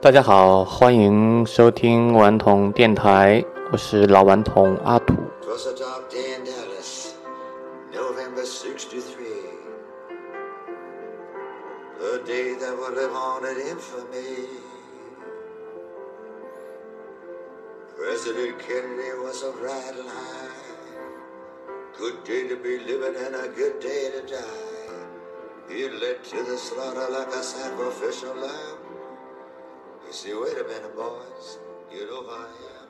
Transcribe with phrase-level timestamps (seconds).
[0.00, 5.14] 大家好，欢迎收听顽童电台，我是老顽童阿土。
[30.08, 31.58] You see, wait a minute, boys.
[31.92, 32.48] You know who I
[32.80, 32.88] am.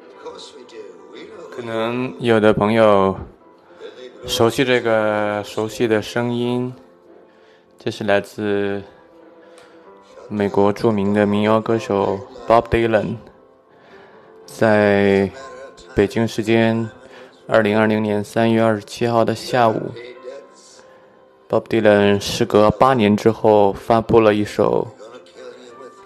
[0.00, 0.80] Of course we do.
[1.12, 3.14] We know 可能有的朋友
[4.26, 6.72] 熟悉这个熟悉的声音，
[7.78, 8.82] 这是来自
[10.30, 13.16] 美国著名的民谣歌手 Bob Dylan，
[14.46, 15.30] 在
[15.94, 16.88] 北京时间
[17.46, 19.92] 二零二零年三月二十七号的下午
[21.48, 24.86] bob dylan 时隔八年之后发布了一首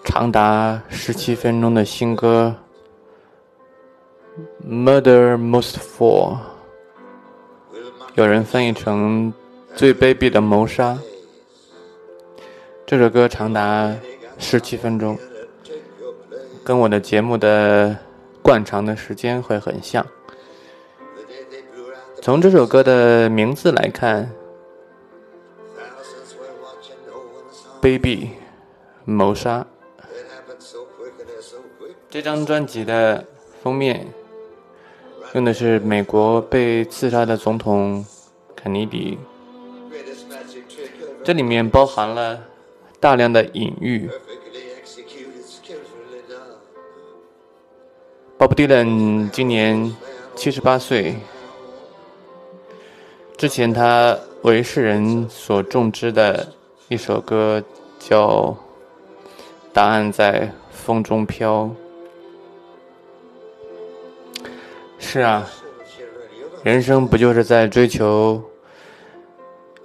[0.05, 2.55] 长达十七分钟的新歌
[4.65, 6.37] murder most four
[8.15, 9.33] 有人翻译成
[9.75, 10.99] 最卑鄙的谋杀。
[12.85, 13.91] 这首歌长达
[14.39, 15.19] 十七分钟
[16.63, 17.97] 跟我的节目的
[18.43, 20.07] 惯常的时间会很像。
[22.21, 24.31] 从这首歌的名字来看
[27.83, 28.29] 卑鄙、
[29.05, 29.67] 谋杀。
[32.09, 33.27] 这张专辑的
[33.61, 34.07] 封面
[35.35, 38.07] 用的是美国被刺杀的总统
[38.55, 39.19] 肯尼迪，
[41.25, 42.45] 这里面包含了
[43.01, 44.09] 大量的隐喻。
[48.39, 49.93] Bob Dylan 今年
[50.37, 51.17] 七十八岁，
[53.37, 56.53] 之前他为世人所重知的
[56.93, 57.65] 一首歌
[57.99, 58.55] 叫
[59.73, 61.75] 答案在风中飘。
[64.99, 65.49] 是啊
[66.63, 68.43] 人生不就是在追求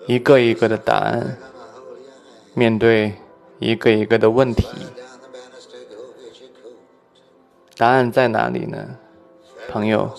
[0.06, 1.38] 一个一个的答案
[2.54, 3.14] 面对
[3.60, 4.68] 一个一个的问题？
[7.78, 8.86] 答案在哪里呢
[9.70, 10.14] 朋友？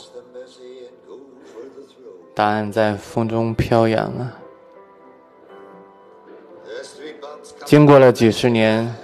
[2.34, 4.37] 答案在风中飘扬啊。
[7.68, 8.94] 经过了几十年，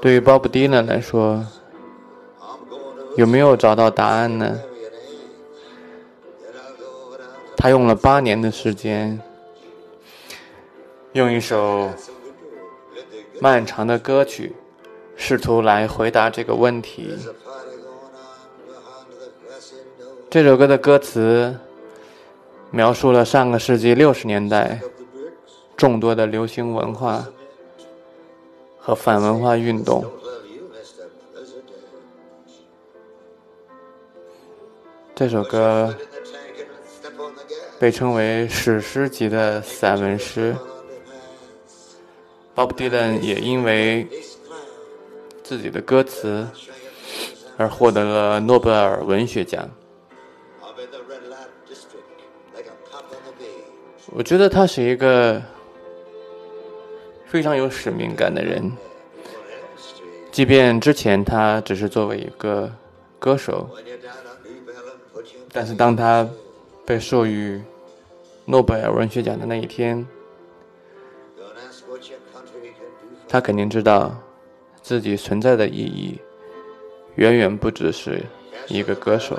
[0.00, 1.44] 对于 Bob Dylan 来说，
[3.18, 4.58] 有没有找到答案呢？
[7.54, 9.20] 他用了八年的时间，
[11.12, 11.90] 用一首
[13.38, 14.56] 漫长的歌曲，
[15.16, 17.14] 试图来回答这个问题。
[20.30, 21.54] 这首歌的歌词
[22.70, 24.80] 描述了上个世纪六十年代。
[25.84, 27.22] 众多的流行文化
[28.78, 30.02] 和反文化运动。
[35.14, 35.94] 这首歌
[37.78, 40.56] 被称为史诗级的散文诗。
[42.54, 44.08] Bob Dylan 也因为
[45.42, 46.48] 自己的歌词
[47.58, 49.68] 而获得了诺贝尔文学奖。
[54.14, 55.42] 我觉得他是一个。
[57.34, 58.70] 非常有使命感的人。
[60.30, 62.70] 即便之前他只是作为一个
[63.18, 63.68] 歌手
[65.50, 66.28] 但是当他
[66.86, 67.60] 被授予
[68.44, 70.06] 诺贝尔文学奖的那一天
[73.28, 74.16] 他肯定知道
[74.80, 76.20] 自己存在的意义
[77.16, 78.22] 远远不只是
[78.68, 79.36] 一个歌手。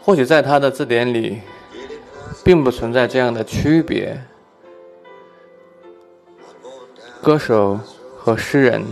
[0.00, 1.42] 或许在他的字典里
[2.48, 4.18] 并不存在这样的区别。
[7.20, 7.78] 歌手
[8.16, 8.82] 和诗人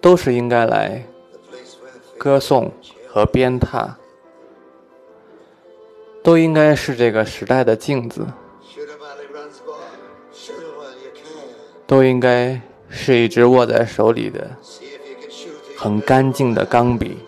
[0.00, 1.06] 都是应该来
[2.18, 2.72] 歌颂
[3.06, 3.88] 和鞭挞
[6.24, 8.26] 都应该是这个时代的镜子
[11.86, 14.50] 都应该是一支握在手里的
[15.76, 17.27] 很干净的钢笔。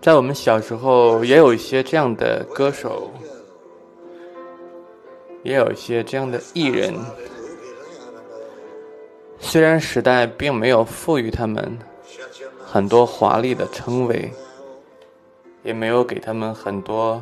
[0.00, 3.10] 在我们小时候，也有一些这样的歌手，
[5.42, 6.94] 也有一些这样的艺人。
[9.40, 11.78] 虽然时代并没有赋予他们
[12.64, 14.30] 很多华丽的称谓，
[15.62, 17.20] 也没有给他们很多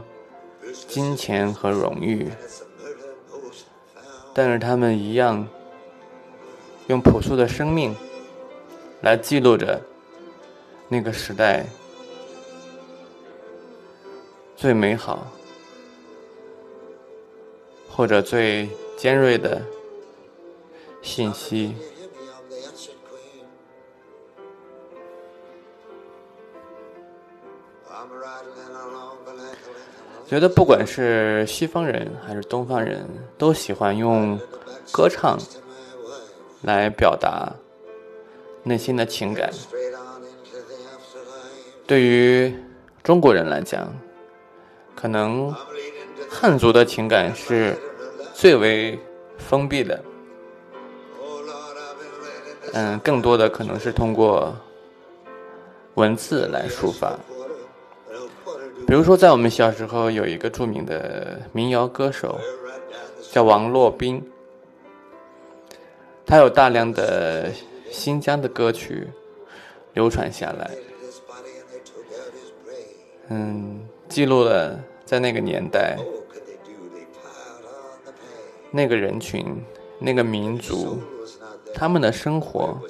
[0.86, 2.28] 金钱和荣誉，
[4.34, 5.46] 但是他们一样
[6.88, 7.96] 用朴素的生命
[9.00, 9.80] 来记录着
[10.88, 11.64] 那个时代
[14.56, 15.26] 最美好
[17.88, 19.62] 或者最尖锐的
[21.02, 21.74] 信息。
[30.26, 33.06] 觉得不管是西方人还是东方人
[33.38, 34.36] 都喜欢用
[34.90, 35.38] 歌唱
[36.62, 37.54] 来表达
[38.64, 39.48] 内心的情感。
[41.86, 42.52] 对于
[43.04, 43.88] 中国人来讲，
[44.96, 45.54] 可能
[46.28, 47.76] 汉族的情感是
[48.34, 48.98] 最为
[49.38, 50.02] 封闭的。
[52.72, 54.54] 嗯，更多的可能是通过
[55.94, 57.16] 文字来抒发。
[58.86, 62.38] 比如说，在我们小时候有一个著名的民谣歌手，
[63.32, 64.22] 叫王洛宾，
[66.24, 67.50] 他有大量的
[67.90, 69.08] 新疆的歌曲
[69.94, 70.70] 流传下来，
[73.28, 75.94] 嗯，记录了在那个年代
[78.70, 79.62] 那个人群、
[79.98, 80.98] 那个民族
[81.74, 82.80] 他们的生活、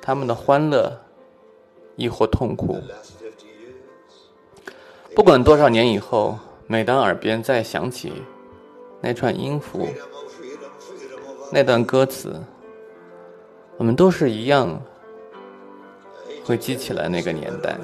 [0.00, 0.98] 他们的欢乐，
[1.94, 2.80] 亦或痛苦。
[5.14, 8.14] 不管多少年以后，每当耳边再响起
[9.02, 9.86] 那串音符、
[11.52, 12.34] 那段歌词，
[13.76, 14.80] 我们都是一样
[16.46, 17.76] 会记起来那个年代。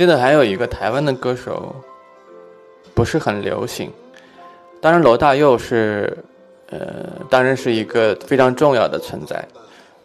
[0.00, 1.76] 记得还有一个台湾的歌手，
[2.94, 3.92] 不是很流行。
[4.80, 6.16] 当然，罗大佑是，
[6.70, 9.46] 呃，当然是一个非常重要的存在。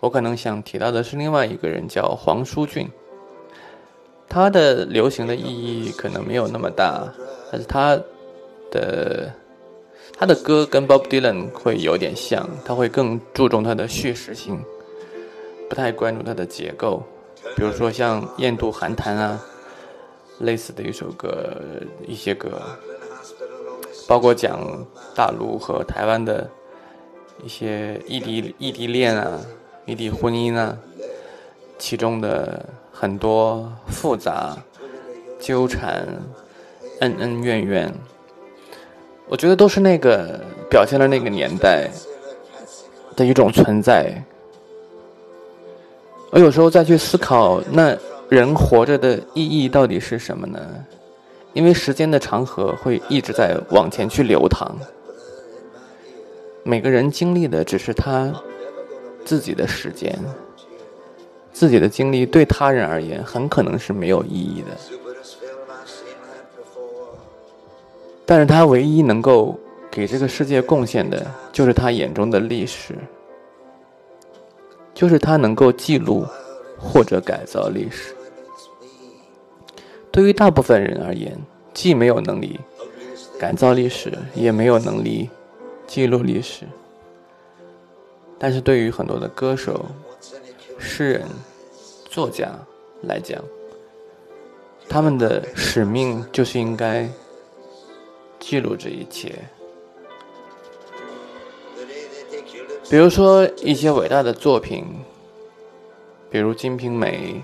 [0.01, 2.89] 我可能想提到的是另外一个人，叫黄舒骏。
[4.27, 7.01] 他的流行的意义可能没有那么大，
[7.49, 7.97] 但是他
[8.71, 9.31] 的
[10.19, 14.59] 他的歌跟 Bob Dylan 会有点像，他会更注重他的叙事性，
[15.69, 17.01] 不太关注他的结构。
[17.55, 19.39] 比如说像《雁渡寒潭》啊，
[20.39, 21.61] 类似的一首歌，
[22.05, 22.61] 一些歌，
[24.07, 24.85] 包括讲
[25.15, 26.49] 大陆和台湾的
[27.43, 29.39] 一些异地异地恋啊。
[29.87, 30.75] 异地婚姻啊，
[31.77, 34.57] 其中的很多复杂、
[35.39, 36.07] 纠缠、
[37.01, 37.93] 恩恩怨怨，
[39.27, 41.87] 我觉得都是那个表现了那个年代
[43.15, 44.23] 的一种存在。
[46.31, 47.95] 我有时候再去思考，那
[48.29, 50.59] 人活着的意义到底是什么呢？
[51.53, 54.75] 因为时间的长河会一直在往前去流淌，
[56.63, 58.33] 每个人经历的只是他。
[59.25, 60.15] 自己的时间，
[61.51, 64.67] 自己的经历对他人而言很可能是没有意义的，
[68.23, 72.95] 但是他唯一能够给这个世界贡献的，就是他眼中的历史，
[74.93, 76.23] 就是他能够记录
[76.77, 78.14] 或者改造历史。
[80.15, 81.37] 对于大部分人而言，
[81.73, 82.57] 既没有能力
[83.37, 85.29] 改造历史，也没有能力
[85.85, 86.65] 记录历史。
[88.39, 89.85] 但是对于很多的歌手、
[90.79, 91.27] 诗人、
[92.05, 92.49] 作家
[93.01, 93.43] 来讲，
[94.87, 97.09] 他们的使命就是应该
[98.39, 99.35] 记录这一切。
[102.89, 104.85] 比如说一些伟大的作品，
[106.29, 107.43] 比如《金瓶梅》，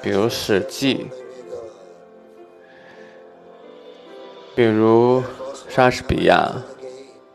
[0.00, 1.06] 比如《史记》，
[4.54, 5.22] 比如
[5.68, 6.52] 莎士比亚，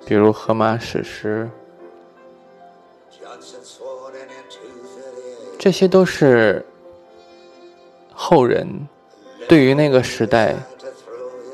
[0.06, 1.50] 比如《荷马史诗》。
[5.58, 6.66] 这些都是
[8.14, 8.88] 后人
[9.50, 10.56] 对于那个时代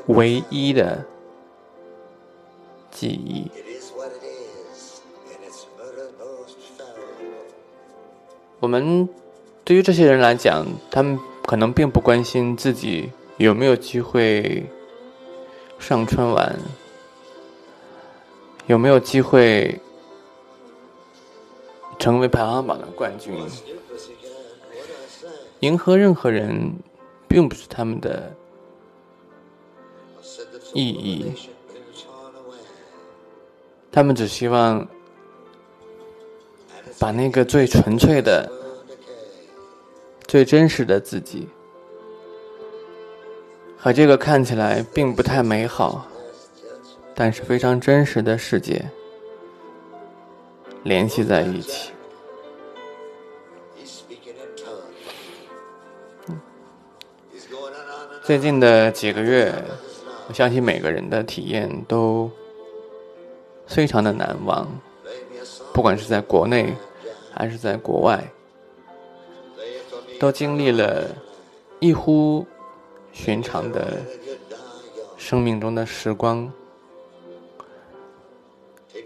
[0.06, 1.04] 唯一的
[2.92, 3.50] 记忆。
[8.60, 9.08] 我们
[9.64, 14.64] 对于这些人来讲，他们可能并不关心自己有没有机会
[15.78, 16.58] 上春晚，
[18.66, 19.80] 有没有机会
[21.98, 23.34] 成为排行榜的冠军。
[25.60, 26.72] 迎合任何人，
[27.28, 28.34] 并不是他们的
[30.74, 31.32] 意义。
[33.90, 34.86] 他们只希望
[36.98, 38.50] 把那个最纯粹的、
[40.26, 41.48] 最真实的自己，
[43.86, 46.04] 和这个看起来并不太美好，
[47.14, 48.84] 但是非常真实的世界
[50.82, 51.92] 联系在一起。
[58.24, 59.54] 最近的几个月，
[60.26, 62.28] 我相信每个人的体验都
[63.68, 64.66] 非常的难忘，
[65.72, 66.74] 不管是在国内
[67.32, 68.32] 还是在国外，
[70.18, 71.04] 都经历了
[71.78, 72.44] 一呼
[73.16, 74.02] 寻常的
[75.16, 76.52] 生命中的时光。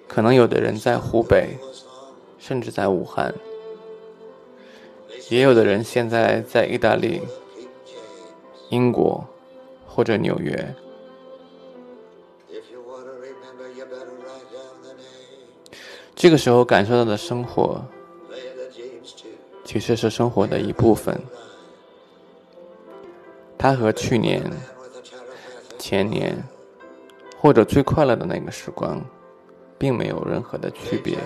[0.08, 1.56] 可能有的人在湖北，
[2.36, 3.32] 甚至在武汉，
[5.28, 7.22] 也有的人现在在意大利、
[8.70, 9.24] 英国
[9.86, 10.74] 或者纽约。
[16.16, 17.80] 这个时候感受到的生活，
[19.64, 21.18] 其实是生活的一部分。
[23.60, 24.42] 它和去年、
[25.78, 26.42] 前年
[27.38, 28.98] 或者最快乐的那个时光。
[29.80, 31.16] 并没有任何的区别，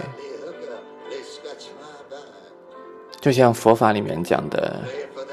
[3.20, 4.80] 就像佛法里面讲的，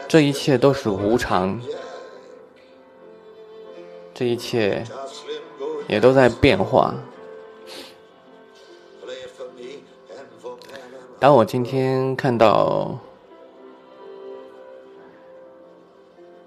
[0.07, 1.61] 这一切都是无常，
[4.11, 4.83] 这一切
[5.87, 6.95] 也都在变化。
[11.19, 12.97] 当我今天看到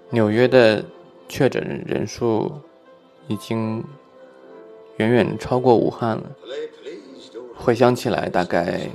[0.09, 0.83] 纽约的
[1.27, 2.51] 确诊人数
[3.27, 3.83] 已经。
[4.97, 6.23] 远远超过武汉了。
[7.53, 8.89] 回想起来，大概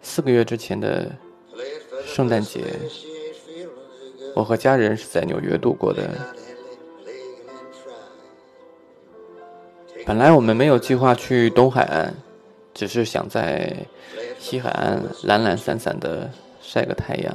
[0.00, 1.12] 四个月之前的
[2.06, 2.62] 圣诞节，
[4.34, 6.08] 我和家人是在纽约度过的。
[10.06, 12.14] 本来我们没有计划去东海岸，
[12.72, 13.70] 只是想在
[14.38, 16.30] 西海岸懒懒散散的
[16.62, 17.34] 晒个太阳。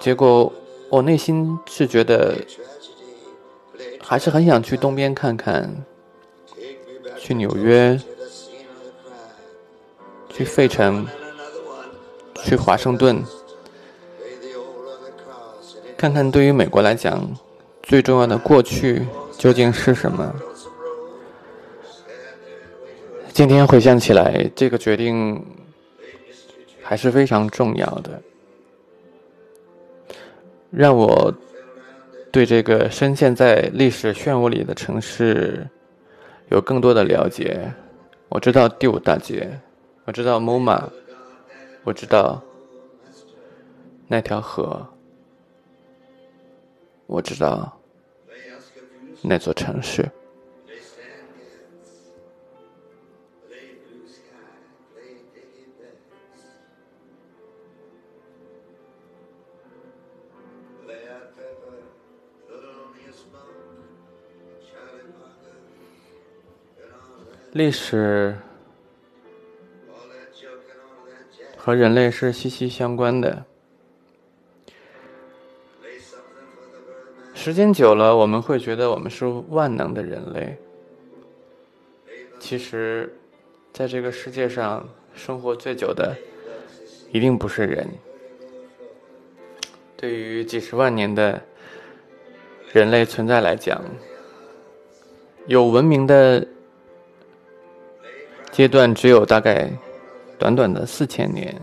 [0.00, 0.52] 结果
[0.88, 2.34] 我内心是觉得。
[4.02, 5.72] 还是很想去东边看看，
[7.16, 7.96] 去纽约，
[10.28, 11.06] 去费城，
[12.42, 13.22] 去华盛顿，
[15.96, 17.24] 看看对于美国来讲
[17.84, 19.06] 最重要的过去
[19.38, 20.34] 究竟是什么。
[23.32, 25.40] 今天回想起来，这个决定
[26.82, 28.20] 还是非常重要的，
[30.70, 31.34] 让我。
[32.32, 35.66] 对这个深陷在历史漩涡里的城市
[36.48, 37.68] 有更多的了解。
[38.28, 39.50] 我知道第五大街，
[40.04, 40.80] 我知道 MoMA，
[41.82, 42.40] 我知道
[44.06, 44.86] 那条河，
[47.08, 47.76] 我知道
[49.22, 50.08] 那座城市。
[67.60, 68.34] 历史
[71.58, 73.44] 和人类是息息相关的。
[77.34, 80.56] 时间久了，我们会觉得我们是万能的人类。
[82.38, 83.14] 其实，
[83.74, 86.16] 在这个世界上生活最久的，
[87.12, 87.86] 一定不是人。
[89.98, 91.38] 对于几十万年的
[92.72, 93.84] 人类存在来讲，
[95.44, 96.48] 有文明的。
[98.60, 99.70] 阶段只有大概
[100.38, 101.58] 短短的四千年，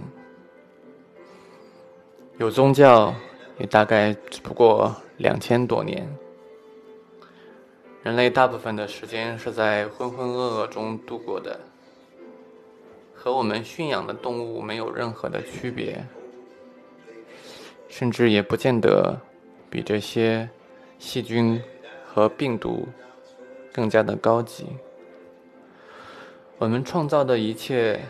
[2.40, 3.14] 有宗教
[3.60, 6.10] 也大概只不过两千多年。
[8.02, 11.60] 人类大部分的时间是在浑浑噩噩中度过的，
[13.14, 16.04] 和我们驯养的动物没有任何的区别，
[17.88, 19.16] 甚至也不见得
[19.70, 20.50] 比这些
[20.98, 21.62] 细菌
[22.04, 22.88] 和病毒
[23.72, 24.66] 更加的高级。
[26.60, 28.02] 我们创造的一切，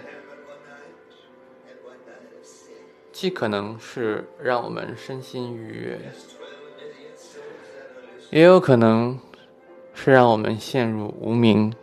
[3.11, 5.99] 既可能是让我们身心愉悦，
[8.29, 9.19] 也有可能
[9.93, 11.73] 是让我们陷入无明。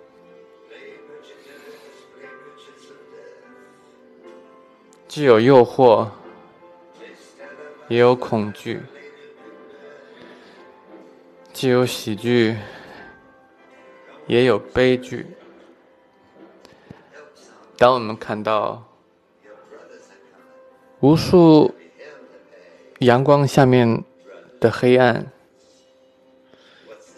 [5.07, 6.09] 既有诱惑，
[7.89, 8.79] 也有恐惧；
[11.53, 12.57] 既有喜剧，
[14.27, 15.27] 也有悲剧。
[17.85, 18.83] 当我们看到
[21.01, 21.75] 无数
[23.01, 24.03] 阳光下面
[24.59, 25.31] 的黑暗，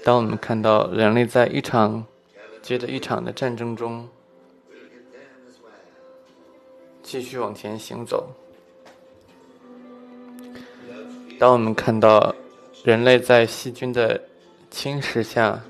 [0.02, 2.04] 当我们看到人类在一场
[2.62, 4.08] 接着一场的战争中
[7.00, 8.28] 继续往前行走，
[11.38, 12.34] 当我们看到
[12.82, 14.20] 人类在细菌的
[14.68, 15.62] 侵蚀下，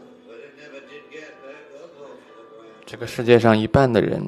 [2.86, 4.22] 这个世界上一半的人。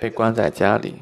[0.00, 0.94] 被关在家里，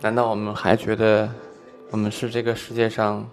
[0.00, 1.30] 难道我们还觉得
[1.90, 3.28] 我们是这个世界上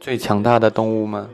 [0.00, 1.28] 最强大的动物吗？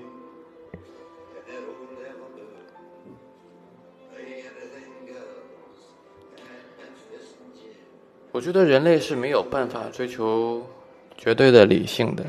[8.33, 10.67] 我觉得人类是没有办法追求
[11.17, 12.25] 绝对的理性的，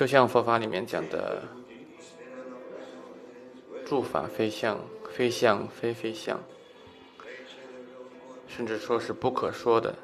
[0.00, 1.42] 就像佛法里面讲的
[3.84, 4.80] “诸法非相，
[5.12, 6.42] 非相非非相”，
[8.48, 9.94] 甚至说是不可说的。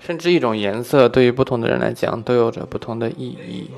[0.00, 3.70] 甚至一种颜色对于不同的人来讲都有着不同的意义。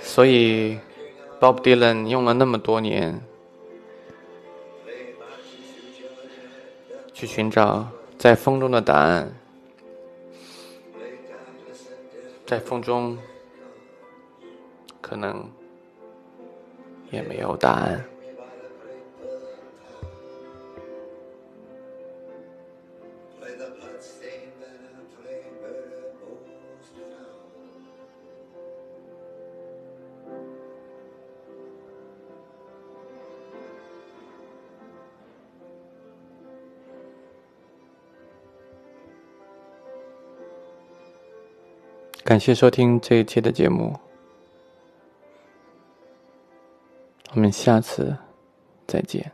[0.00, 0.80] 所以
[1.38, 3.22] ，Bob Dylan 用了那么多年
[7.24, 7.88] 去寻找
[8.18, 9.34] 在风中的答案，
[12.46, 13.16] 在风中
[15.00, 15.50] 可能
[17.10, 18.04] 也没有答案。
[42.24, 43.94] 感谢收听这一期的节目，
[47.34, 48.16] 我们下次
[48.86, 49.30] 再见。